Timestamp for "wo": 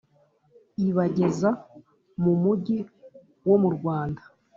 3.47-3.55